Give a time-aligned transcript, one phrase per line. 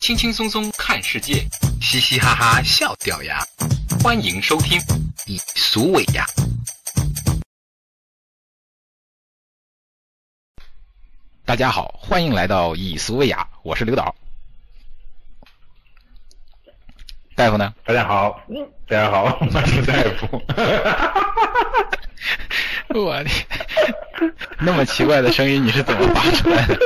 [0.00, 1.46] 轻轻松松看世界，
[1.82, 3.38] 嘻嘻哈哈笑掉牙。
[4.02, 4.80] 欢迎收听
[5.26, 6.24] 以俗为雅。
[11.44, 14.14] 大家好，欢迎来到以俗为雅，我是刘导。
[17.36, 17.74] 大夫呢？
[17.84, 18.42] 大家好，
[18.88, 20.42] 大家好，我是大夫。
[22.98, 23.30] 我的，
[24.58, 26.80] 那么奇怪的声音你是怎么发出来的？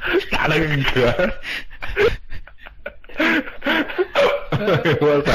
[0.30, 1.32] 打了个嗝。
[5.00, 5.32] 我操！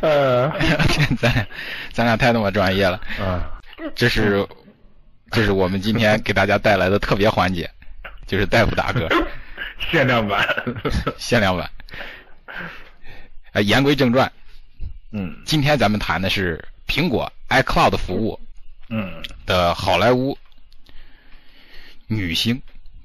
[0.00, 0.50] 呃，
[1.18, 1.46] 咱
[1.92, 3.00] 咱俩太他妈专业了。
[3.20, 3.40] 嗯，
[3.94, 4.46] 这是
[5.30, 7.70] 这是我们今天给大家带来的特别环节，
[8.26, 9.08] 就是大夫打嗝，
[9.90, 10.46] 限量版，
[11.18, 11.70] 限量版。
[13.52, 14.30] 呃，言归正传，
[15.12, 18.38] 嗯，今天咱们谈的是苹果 iCloud 服务，
[18.88, 20.36] 嗯的好莱坞
[22.06, 22.60] 女星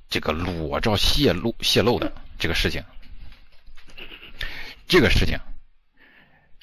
[0.09, 2.83] 这个裸照泄露泄露的这个事情，
[4.87, 5.37] 这个事情，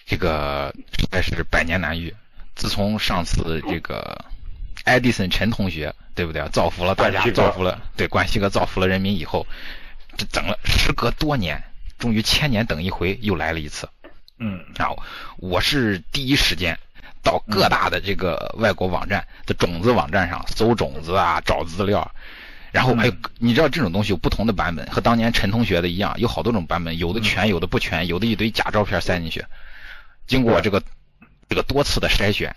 [0.06, 2.14] 这个实在是百年难遇。
[2.54, 4.24] 自从上次这个
[4.84, 6.46] 爱迪生陈同学，对不对？
[6.50, 9.46] 造福了大家，造福了对关西哥，造福了人民以后，
[10.16, 11.62] 这等了时隔多年。
[11.96, 13.88] 终于千年等一回，又来了一次。
[14.38, 15.00] 嗯，然后
[15.38, 16.78] 我是第一时间
[17.22, 22.10] 到各大的这个外国网站的种子网站上搜种子啊，找资料。
[22.74, 29.44] 然后还有，你知道这种东西有不同的版本，和当年陈同学的一样，有好多种版本，有的全，有的不全，有的一堆假照片塞进去。
[30.26, 30.82] 经过这个
[31.48, 32.54] 这个多次的筛选，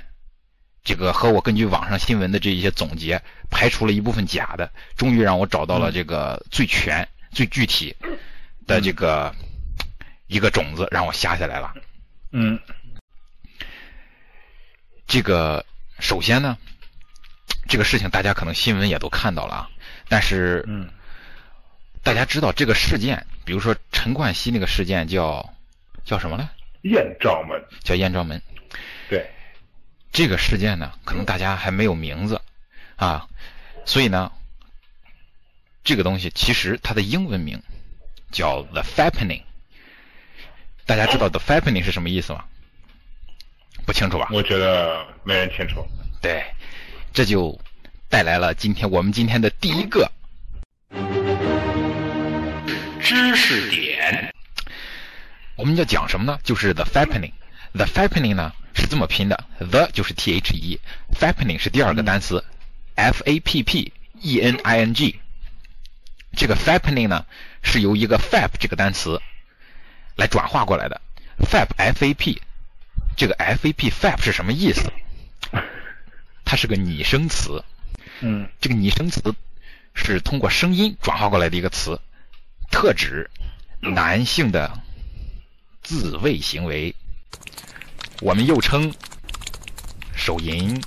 [0.83, 7.95] 这个和我根据网上新闻的这一些总结，排除了一部分假的，终于让我找到了这个最全、最具体。
[8.67, 9.33] 的这个
[10.27, 11.73] 一个种子让我下下来了。
[12.33, 12.59] 嗯，
[15.07, 15.65] 这个
[15.99, 16.57] 首先呢，
[17.69, 19.69] 这个事情大家可能新闻也都看到了啊，
[20.09, 20.89] 但是嗯，
[22.03, 25.53] 大家知道这个事件，比如说陈冠希那个事件叫
[26.05, 26.49] 叫什么呢？
[26.83, 27.61] 艳照门。
[27.83, 28.41] 叫艳照门。
[29.09, 29.29] 对。
[30.11, 32.41] 这个事件呢，可能大家还没有名字
[32.95, 33.27] 啊，
[33.85, 34.31] 所以呢，
[35.83, 37.61] 这个东西其实它的英文名。
[38.29, 39.43] 叫 The Fappening，
[40.85, 42.43] 大家知道 The Fappening 是什么意思吗？
[43.85, 44.27] 不清楚吧？
[44.33, 45.87] 我觉得没人清楚。
[46.21, 46.43] 对，
[47.13, 47.57] 这就
[48.09, 50.09] 带来了今天我们今天的第一个
[53.01, 54.33] 知识点。
[55.55, 56.39] 我们要讲什么呢？
[56.43, 57.33] 就是 The Fappening。
[57.73, 62.45] The Fappening 呢是这么拼的，The 就是 T H E，Fappening 是第二个单词
[62.95, 63.91] ，F A P P
[64.21, 65.19] E N I N G。
[66.35, 67.25] 这个 fappening 呢，
[67.61, 69.21] 是由一个 fap 这个单词
[70.15, 71.01] 来转化过来的。
[71.39, 72.41] fap f a p，
[73.15, 74.91] 这个 f a p fap 是什么意思？
[76.45, 77.63] 它是个拟声词。
[78.21, 78.47] 嗯。
[78.59, 79.21] 这个拟声词
[79.93, 81.99] 是通过声音转化过来的一个词，
[82.71, 83.29] 特指
[83.79, 84.79] 男性的
[85.83, 86.95] 自慰行为。
[88.21, 88.91] 我们又称
[90.15, 90.81] 手淫、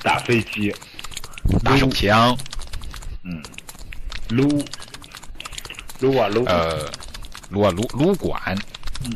[0.00, 0.72] 打飞机、
[1.64, 2.38] 打手枪。
[3.24, 3.42] 嗯，
[4.30, 4.64] 撸，
[5.98, 6.88] 撸啊撸，呃，
[7.50, 8.56] 撸啊撸撸管，
[9.04, 9.12] 嗯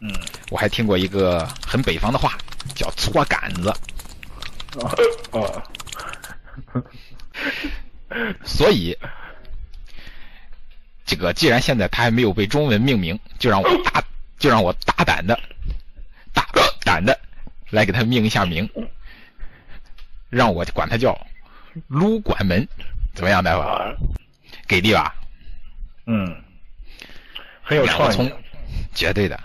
[0.00, 0.12] 嗯，
[0.50, 2.38] 我还听过一个很北方的话，
[2.74, 3.74] 叫搓杆子。
[5.32, 5.62] 哦，
[8.44, 8.96] 所以，
[11.04, 14.02] 这个既然现在它还没有被中文命名，就让我大
[14.38, 15.38] 就让我大胆的
[16.32, 16.46] 大
[16.84, 17.18] 胆的
[17.70, 18.68] 来给它命一下名，
[20.28, 21.26] 让我管它叫
[21.88, 22.66] 撸管门。
[23.14, 23.62] 怎么样，大夫？
[24.68, 25.14] 给力吧？
[26.06, 26.44] 嗯，
[27.62, 28.30] 很有创意，
[28.94, 29.40] 绝对的。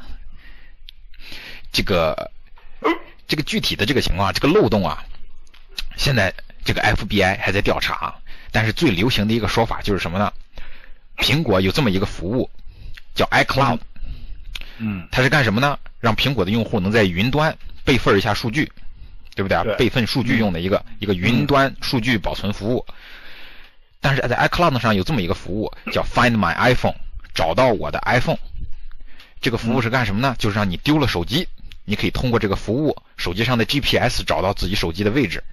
[1.71, 2.29] 这个
[3.27, 5.05] 这个具体的这个情况，这个漏洞啊，
[6.01, 6.33] 现在
[6.65, 8.15] 这个 FBI 还在调查。
[8.51, 10.33] 但是最流行的一个说法就是什么呢？
[11.17, 12.49] 苹果有这么一个服务，
[13.13, 13.79] 叫 iCloud。
[14.79, 15.07] 嗯。
[15.11, 15.77] 它是干什么呢？
[15.99, 18.69] 让苹果的用户能在云端备份一下数据，
[19.35, 19.63] 对不对啊？
[19.77, 22.83] 备份数据用的一个一个云端数据保存服务。
[23.99, 26.95] 但是在 iCloud 上有这么一个服务叫 Find My iPhone，
[27.35, 28.39] 找到我的 iPhone。
[29.39, 30.35] 这个服务是干什么呢？
[30.39, 31.47] 就是让你丢了手机，
[31.85, 35.43] 你可以通过这个服务，手机上的 GPS 找到自己手机的位置。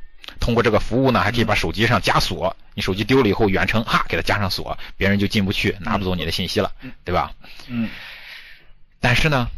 [0.41, 2.57] 通过这个服务呢，还可以把手机上加锁。
[2.75, 6.73] 你手机丢了以后，远程哈给它加上锁，别人就进不去，拿不走你的信息了，
[7.05, 7.33] 对吧？
[7.67, 7.89] 嗯。
[9.01, 9.49] 但是呢，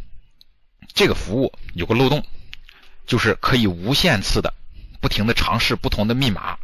[0.93, 2.25] 这个服务有个漏洞，
[3.05, 4.53] 就是可以无限次的
[4.99, 6.57] 不停的尝试不同的密码。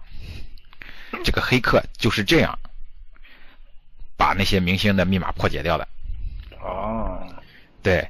[1.23, 2.59] 这个黑客就是这样
[4.17, 5.87] 把那些明星的密码破解掉的。
[6.59, 7.27] 哦，
[7.81, 8.09] 对，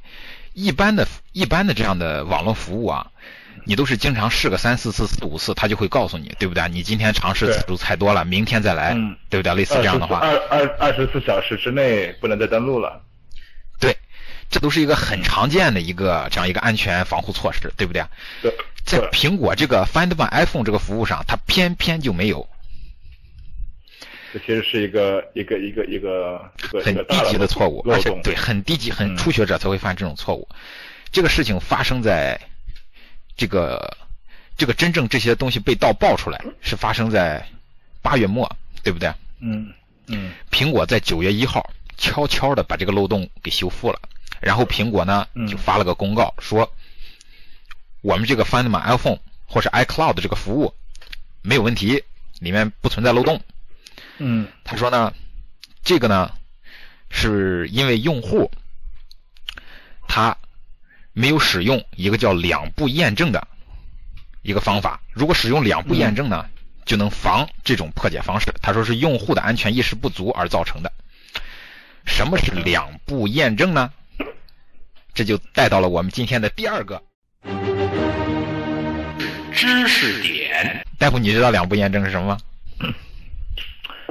[0.54, 3.12] 一般的、一般的这样的网络服务啊，
[3.68, 6.68] 你都是经常试个三四次、四五次，他就会告诉你，对不对？
[6.70, 8.94] 你今天尝试次数太多了，明天再来，
[9.30, 9.54] 对不对？
[9.54, 13.04] 类似这样的话，二二二十四小时之内不能再登录了。
[13.78, 13.96] 对，
[14.50, 18.04] 这都是一个很常见的一个这样一个安全防护措施，对不对？
[18.42, 18.54] 对。
[18.86, 22.48] 在苹果这个 Find My iPhone 这个服务上，它偏偏就没有。
[24.32, 26.40] 这其实是一个一个一个一个
[26.86, 30.48] 很低级的错误，而且对很低级、很初学者才会犯这种错误。
[31.12, 32.40] 这个事情发生在
[33.38, 33.96] 这个
[34.58, 37.48] 这个真正这些东西被盗爆出来，是发生在
[38.02, 38.52] 八月末，
[38.84, 39.14] 对不对？
[39.40, 39.72] 嗯
[40.08, 40.34] 嗯。
[40.52, 44.02] 苹果在九月一号悄悄的把这个漏洞给修复了，
[44.42, 46.74] 然后苹果呢就发了个公告说，
[48.02, 50.74] 我们这个 Find My iPhone 或是 iCloud 这个服务
[51.44, 52.04] 没有问题，
[52.40, 53.40] 里面不存在漏洞。
[54.18, 55.14] 嗯，他说呢，
[55.84, 56.34] 这个呢，
[57.12, 58.50] 是因为用户
[60.08, 60.36] 他
[61.18, 63.48] 没有使用一个叫两步验证的
[64.44, 65.02] 一个方法。
[65.12, 66.46] 如果使用两步验证呢，
[66.86, 68.54] 就能防这种破解方式。
[68.62, 70.92] 他说是用户的安全意识不足而造成的。
[72.06, 73.92] 什么是两步验证呢？
[75.16, 77.02] 这就带到了我们今天的第二个
[79.52, 80.86] 知识点。
[81.00, 82.38] 大夫，你知道两步验证是什么吗？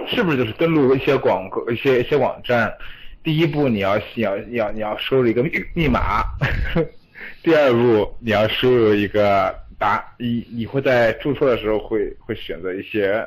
[0.08, 2.74] 是不是就是登录一些广告、一些一些网站？
[3.26, 6.22] 第一步你要要要你要输入一个密密码，
[7.42, 13.26] 第二步你要输入一个答，你你会在注册的时候会会选择一些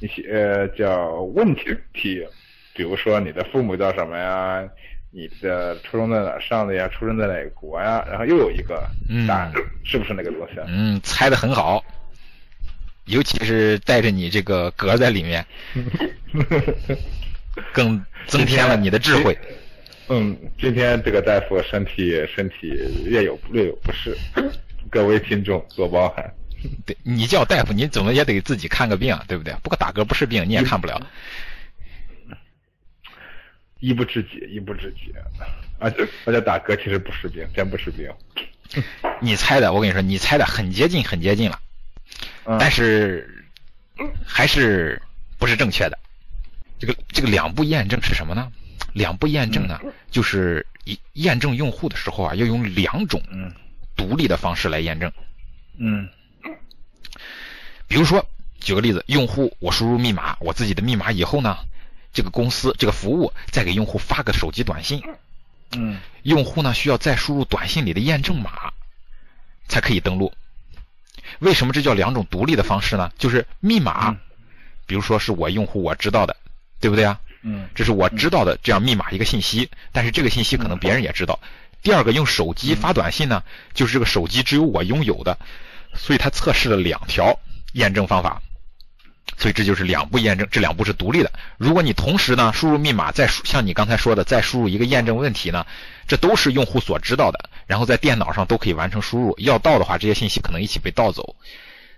[0.00, 2.26] 一些呃叫问题题，
[2.74, 4.66] 比如说你的父母叫什么呀？
[5.10, 6.88] 你的初中在哪上的呀？
[6.88, 8.02] 出生在哪个国呀？
[8.08, 8.88] 然后又有一个
[9.28, 9.52] 答案，
[9.84, 10.58] 是不是那个东西？
[10.66, 11.84] 嗯，猜的很好。
[13.04, 15.44] 尤其是带着你这个格在里面，
[17.72, 19.38] 更增添了你的智慧。
[20.08, 22.72] 嗯，今天这个大夫身体身体
[23.04, 24.16] 略有略有不适，
[24.90, 26.32] 各位听众多包涵。
[26.86, 29.54] 对你叫大夫，你怎么也得自己看个病，对不对？
[29.62, 31.00] 不过打嗝不是病，你也看不了。
[33.80, 35.14] 医不知己，医不知己。
[35.78, 38.10] 而且而且打嗝其实不是病，真不是病。
[39.20, 41.58] 你猜的，我跟你说，你猜的很接近，很接近了。
[42.58, 43.44] 但是
[44.26, 45.00] 还是
[45.38, 45.98] 不是正确的。
[46.84, 48.52] 这个这个两步验证是什么呢？
[48.92, 53.22] 两步验证呢，就是一验证用户的时候啊，要用两种
[53.96, 55.10] 独立的方式来验证。
[55.78, 56.06] 嗯。
[57.88, 58.24] 比如说，
[58.60, 61.56] 举个例子，用户我输入密码，我自己的密码以后呢，
[62.12, 65.02] 这个公司这个服务再给用户发个手机短信。
[65.72, 65.98] 嗯。
[66.22, 68.70] 用户呢需要再输入短信里的验证码，
[69.68, 70.30] 才可以登录。
[71.38, 73.10] 为什么这叫两种独立的方式呢？
[73.16, 74.14] 就是密码，
[74.84, 76.36] 比如说是我用户我知道的，
[76.80, 77.20] 对不对啊？
[77.42, 81.38] 嗯，这是我知道的这样密码一个信息，但是这个信息可能别人也知道。
[81.82, 83.42] 第二个用手机发短信呢，
[83.74, 85.38] 就是这个手机只有我拥有的，
[85.94, 87.38] 所以它测试了两条
[87.72, 88.40] 验证方法。
[89.36, 91.32] 所以这就是两步验证，这两步是独立的。
[91.58, 95.66] 如果你同时呢输入密码，再像你刚才说的再输入一个验证问题呢，
[96.06, 99.34] 这都是用户所知道的，然后在电脑上都可以完成输入。
[99.38, 101.36] 要盗的话，这些信息可能一起被盗走。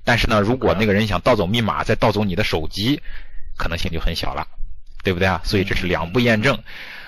[0.04, 3.02] 但是呢，如果那个人想盗走密码，再盗走你的手机，
[3.58, 4.46] 可能性就很小了，
[5.06, 5.40] 对不对啊？
[5.44, 6.60] 所以这是两步验证。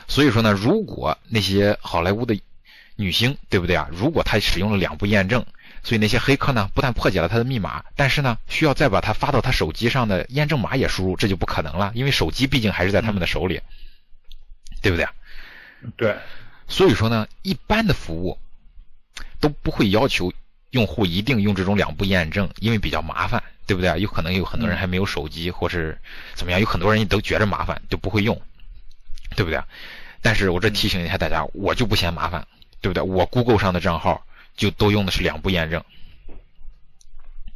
[0.07, 2.41] 所以说呢，如果那些好莱坞的
[2.95, 3.89] 女星，对不对啊？
[3.91, 5.45] 如果她使用了两步验证。
[5.83, 13.61] 所以那些黑客呢，不但破解了他的密码，但是呢，需要再把他发到他手机上的验证码也输入，这就不可能了，因为手机毕竟还是在他们的手里，
[14.83, 15.13] 对不对啊？
[15.97, 16.17] 对。
[16.67, 18.39] 所以说呢，一般的服务
[19.41, 20.33] 都不会要求
[20.71, 24.01] 用户一定用这种两步验证，因为比较麻烦，对不对？
[24.01, 25.97] 有可能有很多人还没有手机，或是
[26.35, 28.35] 怎么样，有很多人都觉着麻烦，就不会用，
[29.37, 29.63] 对不对？
[30.23, 32.45] 但是我这提醒一下大家，我就不嫌麻烦，
[32.81, 33.01] 对不对？
[33.01, 34.25] 我 Google 上的账号。
[34.57, 35.81] 就都用的是两步验证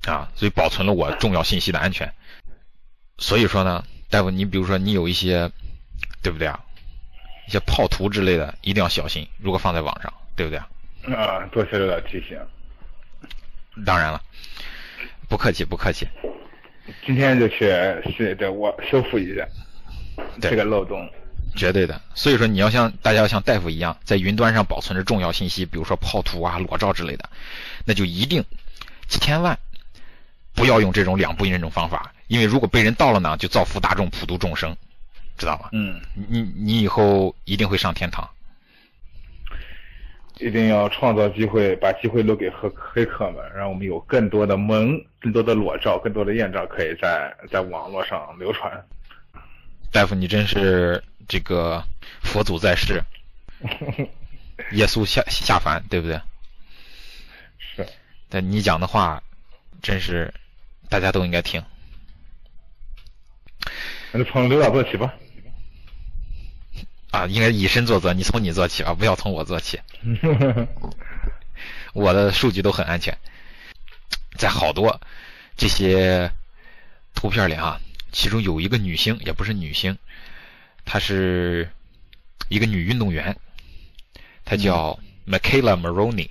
[0.07, 2.15] 啊，所以保存了我重要信息的安全。
[3.19, 5.51] 所以说呢，大夫，你比如说你有一些，
[6.23, 6.61] 对不对啊？
[7.49, 9.29] 一些炮图之类的，一定要小心。
[9.39, 10.61] 如果放在网上，对不对
[11.13, 11.21] 啊？
[11.21, 12.39] 啊，多谢了提醒。
[13.85, 14.23] 当然了，
[15.33, 16.07] 不客气，不客气。
[17.07, 17.65] 今天就去
[18.15, 19.49] 是对我修复一下
[20.43, 21.09] 这个漏洞。
[21.57, 27.27] 绝对的，所以说你要像大家要像大夫一样，在云端上保存着重要信息，比如说炮图啊、裸照之类的，
[27.87, 28.45] 那就一定
[29.09, 29.59] 千万
[30.55, 34.77] 不要用这种两步验证方法，因为如果被人盗了呢，就造福大众、普度众生，
[35.39, 35.71] 知道吗？
[35.73, 35.99] 嗯，
[36.29, 38.29] 你你以后一定会上天堂。
[40.43, 48.71] 一定要创造机会，把机会留给黑黑客们，让我们有更多的萌、更多的裸照、更多的艳照可以在在网络上流传。
[49.93, 51.03] 大夫，你真是。
[51.29, 51.83] 这个
[52.21, 53.01] 佛祖在世，
[54.73, 56.21] 耶稣下下凡，对不对？
[57.59, 57.87] 是。
[58.29, 59.23] 但你讲的话，
[59.81, 60.35] 真是
[60.91, 61.63] 大家都应该听。
[64.11, 65.15] 那就从刘导做起吧。
[67.13, 69.79] 啊，应该以身作则，你从你做起啊，不要从我做起。
[71.93, 73.17] 我的数据都很安全，
[74.39, 74.99] 在好多
[75.57, 76.33] 这些
[77.15, 77.79] 图片里哈，
[78.13, 79.97] 其中有一个女星，也不是女星，
[80.87, 81.71] 她是
[82.49, 83.37] 一个女运动员，
[84.47, 86.31] 她叫 Michaela Maroney。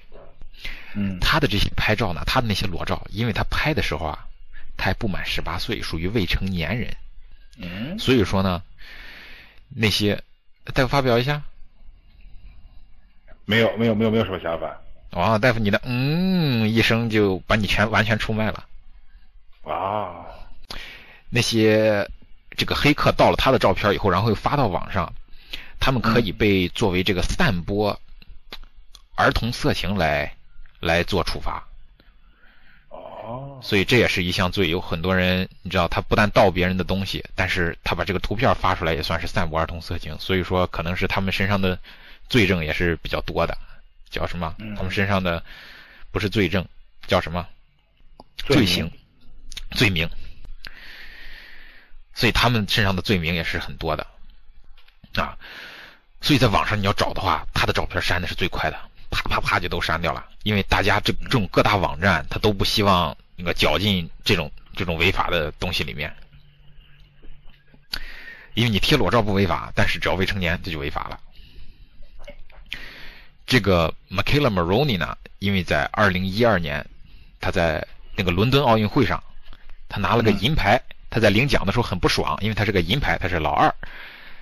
[0.96, 4.28] 嗯，她的这些拍照呢，她的那些裸照，因为她拍的时候啊，
[4.78, 6.98] 她还不满十八岁，属于未成年人。
[7.58, 8.64] 嗯，所以说呢，
[9.70, 10.24] 那些
[10.66, 11.42] 大夫发表一下。
[13.46, 14.80] 没有，没有，没有，没有什么想法。
[15.12, 18.66] 哇，大夫，你的嗯一声就把你全完全出卖了。
[19.64, 20.26] 哇，
[21.30, 22.10] 那些
[22.56, 25.14] 这个黑客盗了他的照片以后，然后又发到网上，
[25.80, 28.00] 他们可以被作为这个散播
[29.16, 30.34] 儿童色情来
[30.80, 31.68] 来做处罚。
[33.62, 41.80] 哦，所以这也是一项罪，有很多人你知道，他不但盗别人的东西，但是他把这个图片发出来也算是散布儿童色情，所以说可能是他们身上的
[42.30, 43.58] 罪证也是比较多的，
[44.10, 44.56] 叫什么？
[44.76, 45.44] 他们身上的
[46.12, 46.66] 不是罪证，
[47.08, 47.48] 叫什么？
[48.38, 48.92] 罪行、
[49.72, 50.10] 罪名。
[52.14, 54.06] 所以他们身上的罪名也是很多的
[55.16, 55.38] 啊。
[56.20, 58.78] 所以在网上你要找的话，他的照片删的是最快的，
[59.10, 60.26] 啪啪啪就都删掉了。
[60.44, 66.16] 因为大家这这种各大网站，他都不希望那个绞进这种这种违法的东西里面。
[68.54, 71.20] 因为你贴裸照不违法，但是只要未成年这就违法了。
[73.48, 76.86] 这个 Michaela Maroney 呢，因为在2012年，
[77.40, 79.24] 他在那个伦敦奥运会上，
[79.90, 80.80] 他拿了个银牌。
[81.14, 83.74] 他在领奖的时候很不爽，因为他是个银牌，他是老二，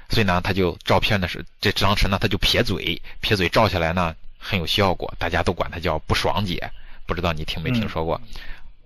[0.08, 6.70] 所以呢，他就照片的是这张时呢，他就撇嘴，撇嘴照下来呢很有效果，大家都管他叫不爽姐。
[7.08, 8.22] 不知道你听没听说过？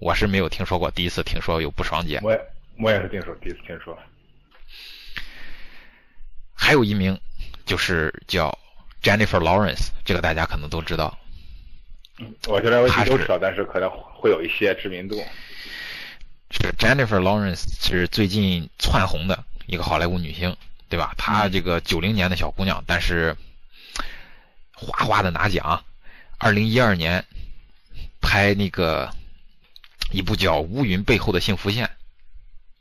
[0.04, 2.20] 我是没有听说过，第一次听说有不爽姐。
[2.22, 2.42] 我也
[2.78, 3.98] 我也是听说，第一次听说。
[6.54, 7.18] 还有一名
[7.66, 8.58] 就是叫
[9.02, 11.18] Jennifer Lawrence，这个大家可能都知道。
[12.20, 15.16] 嗯，我觉得我都知道，但是可能会有一些知名度。
[16.52, 20.54] 是 Jennifer Lawrence 是最近窜红的一个好莱坞女星，
[20.90, 21.14] 对吧？
[21.18, 23.34] 她这个九零年的小姑娘，但是
[24.74, 25.82] 哗哗的拿奖。
[26.40, 27.24] 二零一二年
[28.20, 29.10] 拍那个
[30.13, 31.88] 一部叫《乌云背后的幸福线》，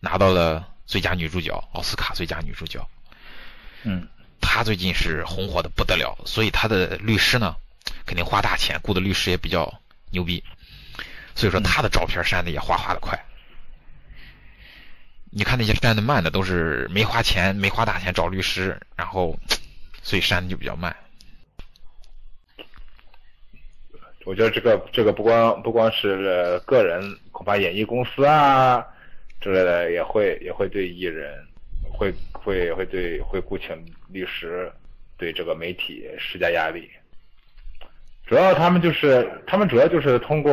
[0.00, 2.86] 拿到了最佳女主角，奥斯卡最佳女主角。
[3.84, 4.06] 嗯，
[4.38, 7.56] 她最近是红火的不得了，所以她的律师呢，
[8.04, 10.44] 肯定花大钱雇的律师也比较牛逼，
[11.34, 13.18] 所以说她的照片删的也哗哗的快。
[15.30, 19.38] 你看那些删的慢的，都是没花钱、没花大钱找律师，然后
[20.02, 20.94] 所以删的就比较慢。
[24.24, 28.86] 我觉得这个这个不光不光是个人，恐怕演艺公司啊
[29.40, 31.38] 之类的也会也会对艺人
[31.90, 33.68] 会会会对会雇请
[34.08, 34.70] 律师
[35.16, 36.90] 对这个媒体施加压力。
[38.26, 40.52] 主要他们就是他们主要就是通过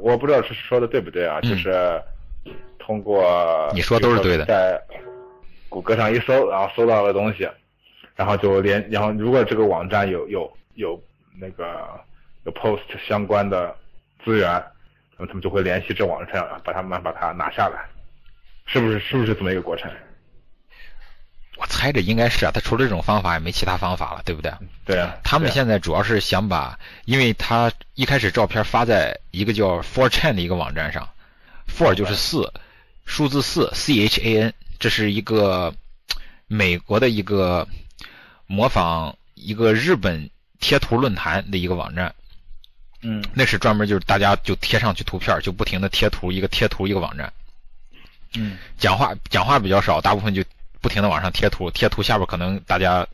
[0.00, 2.00] 我不知道是说的对不对啊，就是。
[2.78, 4.80] 通过你说都是对的，在
[5.68, 7.46] 谷歌上一搜，然后搜到了东西，
[8.16, 10.98] 然后就连，然后如果这个网站有有有
[11.38, 12.00] 那个
[12.44, 13.76] 有 post 相关的
[14.24, 14.50] 资源，
[15.16, 17.84] 那么他们就会联系这网站，把他们把它拿下来，
[18.66, 18.98] 是不是？
[19.00, 19.90] 是不是这么一个过程？
[21.56, 24.52] 我猜着应该是啊，他除了这种方法也没其他方法了，对不对？
[24.84, 25.16] 对啊。
[25.24, 31.08] 他们现在主要是想把，因为他一开始照片发在一个叫 four chan 的一个网站上
[31.68, 32.52] ，four 就是四。
[33.04, 35.74] 数字四 C H A N，这是一个
[36.46, 37.66] 美国的一个
[38.46, 40.28] 模仿一个日本
[40.60, 42.14] 贴图论坛的一个网站。
[43.00, 47.32] 嗯，那是专门就是大家就贴上去图片，就不停的贴图，一个贴图一个网站。
[48.34, 50.44] 嗯，讲话讲话比较少，大部分就
[50.80, 53.06] 不停的往上贴图，贴图下边可能大家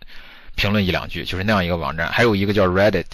[0.54, 2.10] 评论一两句，就是那样一个网站。
[2.10, 3.06] 还有一个叫 Reddit，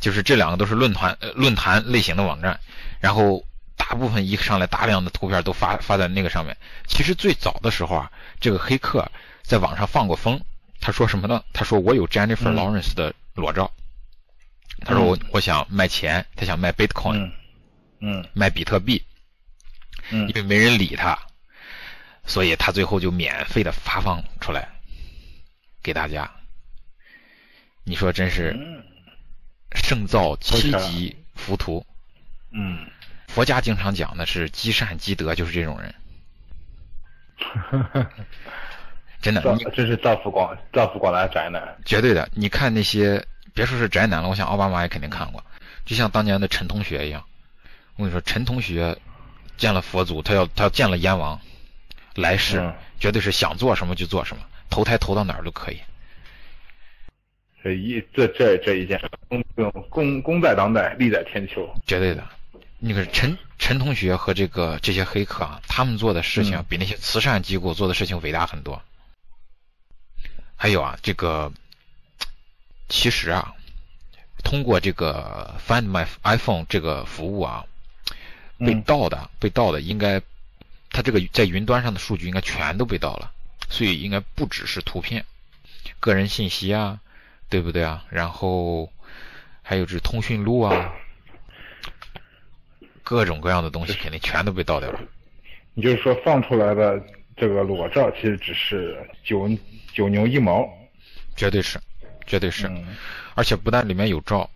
[0.00, 2.58] 就是这两个都是论坛论坛类型的网站，
[3.00, 3.44] 然后。
[3.76, 6.56] 大部分一上来大量的图片都发发在那个上面。
[6.86, 9.06] 其实最早的时候啊，这个黑客
[9.42, 10.40] 在网上放过风。
[10.80, 11.42] 他说什么呢？
[11.52, 13.70] 他说我有 Jennifer Lawrence 的裸照。
[14.80, 17.30] 他说我我想卖钱，他想卖 Bitcoin，
[18.00, 19.04] 嗯，卖比特币，
[20.10, 21.18] 嗯，因为没人理他，
[22.26, 24.68] 所以他最后就免费的发放出来
[25.82, 26.30] 给大家。
[27.84, 28.56] 你说真是
[29.74, 31.84] 胜造七级浮屠，
[32.52, 32.90] 嗯。
[33.28, 35.92] 佛家经常讲的是积善积德，就是这种人。
[39.20, 41.76] 真的，你这是造福广造福广大宅男。
[41.84, 45.42] 绝对的，你看那些，别说是宅男了，我想奥巴马也肯定看过。
[45.86, 47.24] 就像当年的陈同学一样，
[47.96, 48.98] 我跟你说，陈同学
[49.56, 51.40] 见了佛祖，他要他要见了阎王，
[52.14, 55.78] 来世、嗯绝对是想做什么就做什么，投胎投到哪儿都可以。
[57.62, 59.44] 这一这这这一件功
[59.90, 61.68] 功功在当代，利在千秋。
[61.86, 62.24] 绝对的。
[62.78, 68.80] 那个陈陈同学和这个这些黑客啊，他们做的事情嗯比那些慈善机构做的事情伟大很多。
[70.56, 71.52] 还有啊，这个
[72.96, 73.52] 其实啊，
[74.44, 77.66] 通过这个 Find My iPhone 这个服务啊，
[78.56, 80.22] 被嗯盗的、被盗的应该，
[80.90, 83.32] 它这个在云端上的数据应该全都被盗了，
[83.68, 85.24] 所以应该不只是图片、
[85.98, 87.00] 个人信息啊，
[87.50, 88.04] 对不对啊？
[88.10, 88.90] 然后
[89.60, 90.94] 还有这通讯录啊，
[93.02, 95.00] 各种各样的东西肯定全都被盗掉了。
[95.74, 97.02] 你就是说放出来的
[97.36, 99.50] 这个裸照，其实只是九
[99.92, 100.66] 九牛一毛。
[101.36, 101.80] 绝对是，
[102.26, 102.96] 绝对是，嗯
[103.34, 104.48] 而且不但里面有照，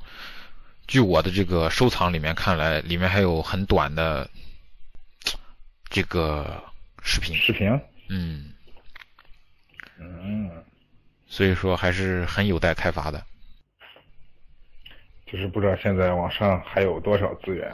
[0.86, 4.28] 据我的这个收藏里面看来，里面还有很短的
[5.88, 6.62] 这个
[7.02, 7.68] 视频，视频。
[8.08, 8.52] 嗯，
[9.98, 10.50] 嗯，
[11.26, 13.22] 所以说还是很有待开发的。
[15.26, 17.70] 就是不知道现在网上还有多少资源。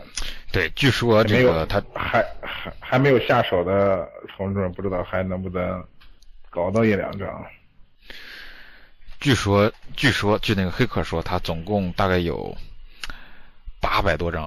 [0.51, 5.85] 对，据说这个他还还还没有下手的同志们，不知道还能不能
[6.51, 7.47] 搞到一两张。
[9.25, 12.55] 据说据说据那个黑客说，他总共大概有
[13.81, 14.47] 八百多张，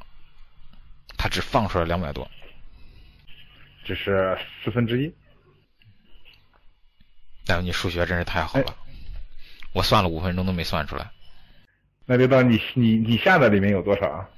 [1.18, 2.30] 他只放出来两百多。
[3.84, 5.12] 这是四分之一。
[7.48, 8.76] 但你数学真是太好了，
[9.74, 11.10] 我算了五分钟都没算出来。
[12.06, 14.30] 那就到你你你下的里面有多少啊？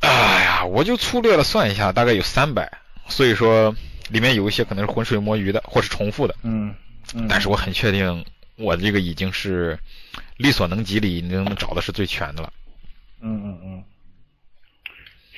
[0.00, 2.70] 哎呀，我就粗略的算一下，大概有三百，
[3.06, 3.74] 所以说
[4.10, 6.36] 里面有一些可能是浑水摸鱼的，或是重复的。
[6.42, 6.74] 嗯嗯。
[7.28, 8.24] 但是我很确定，
[8.56, 9.78] 我这个已经是
[10.36, 12.52] 力所能及里能找的是最全的了。
[13.20, 13.84] 嗯嗯嗯。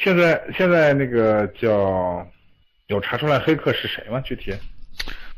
[0.02, 2.26] 现在现在那个叫
[2.86, 4.20] 有查出来黑客是谁吗？
[4.20, 4.54] 具体？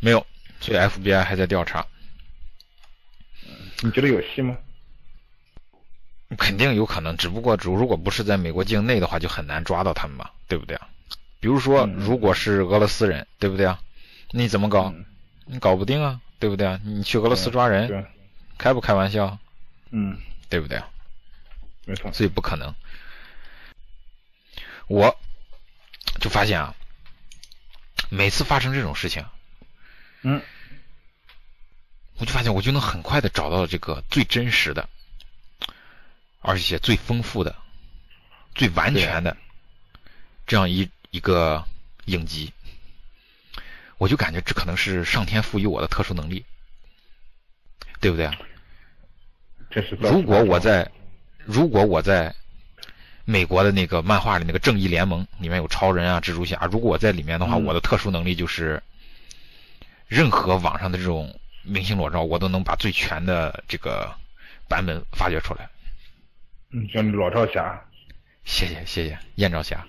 [0.01, 0.25] 没有，
[0.61, 1.85] 所以 FBI 还在调查，
[3.83, 4.57] 你觉得有戏吗？
[6.39, 10.89] 肯定有可能，只不过如如果不是在美国境内的话，就很难抓到他们嘛，对不对啊？
[11.41, 13.79] 比如说，嗯如果是俄罗斯人，对不对啊？
[14.31, 14.93] 你怎么搞？
[14.97, 15.05] 嗯
[15.45, 16.81] 你搞不定啊，对不对啊？
[16.85, 18.07] 你去俄罗斯抓人，
[18.59, 19.39] 开不开玩笑？
[19.91, 20.89] 嗯，对不对啊？
[21.85, 22.13] 没错。
[22.13, 22.75] 所以不可能。
[24.89, 25.19] 我
[26.21, 26.75] 就发现啊，
[28.11, 29.25] 每次发生这种事情，
[30.23, 30.43] 嗯
[32.19, 34.89] 我就发现我就能很快的找到这个最真实的，
[36.41, 37.57] 而且最丰富的、
[38.55, 39.37] 最完全的
[40.47, 41.65] 这样一一个
[42.05, 42.53] 影集，
[44.03, 46.45] 我就感觉这可能是上天赋予我的特殊能力，
[48.01, 48.37] 对不对啊？
[49.71, 50.91] 这是如果我在，
[51.45, 52.35] 如果我在
[53.25, 58.83] 美国的那个漫画里那个正义联盟里面有超人啊、蜘蛛侠，如果我在里面的话，嗯我的特殊能力就是
[60.09, 64.13] 任何网上的这种明星裸照，我都能把最全的这个
[64.69, 65.71] 版本发掘出来。
[66.73, 67.81] 嗯，叫裸照侠，
[68.43, 69.87] 谢谢谢谢，艳照侠，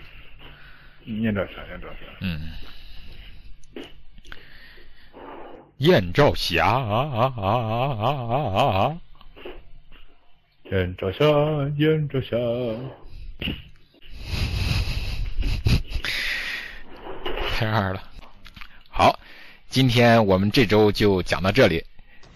[1.06, 2.06] 艳照侠，艳照侠。
[2.22, 2.52] 嗯，
[5.84, 7.52] 燕赵霞啊啊啊啊
[8.00, 8.96] 啊啊啊啊。
[10.72, 11.26] 燕赵霞
[11.78, 12.38] 燕赵霞
[17.58, 18.02] 太二了。
[18.88, 19.20] 好
[19.70, 21.86] 今天我们这周就讲到这里。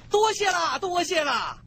[0.10, 1.58] 多谢啦多谢啦。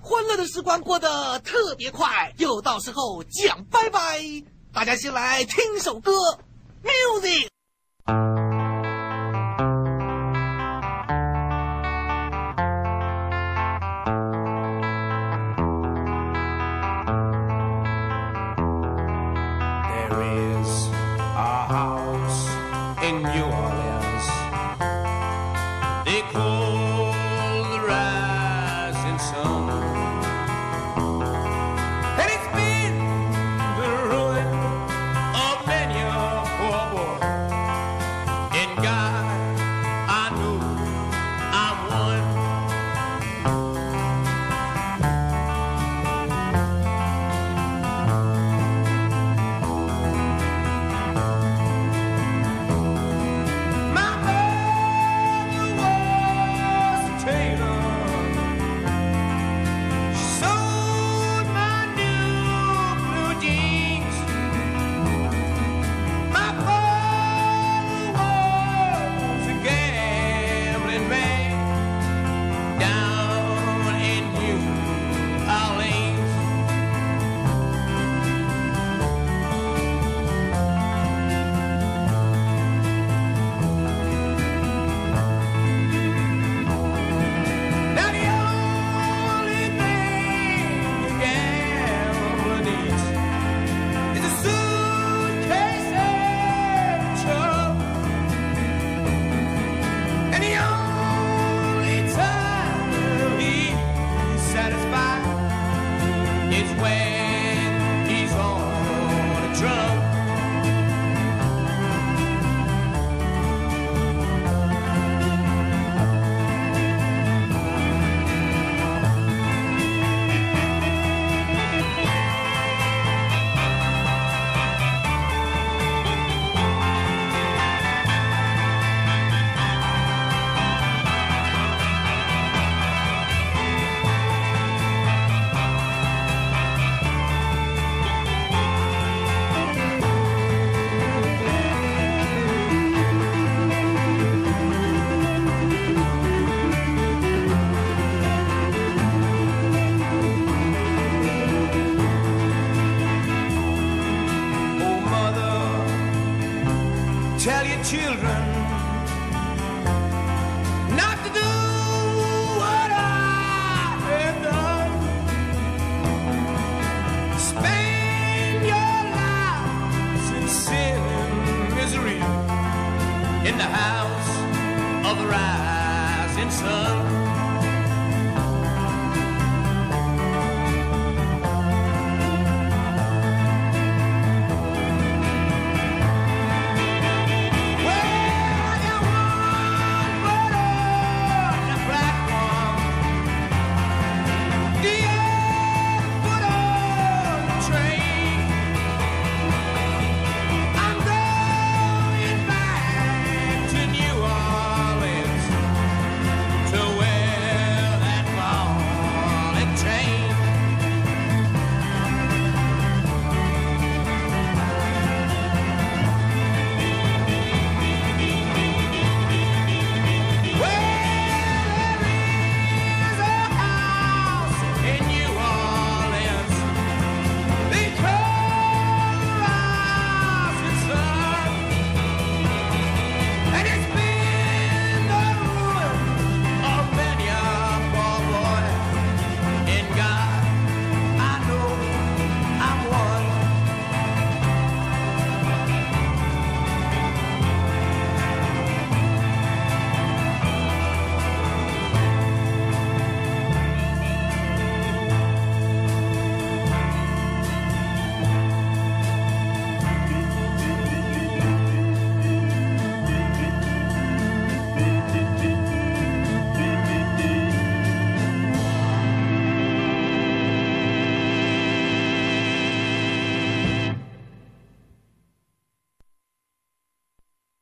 [0.00, 4.22] 欢乐的时光过得特别快又到时候讲拜拜。
[4.72, 6.12] 大家先来听首歌
[6.82, 7.48] music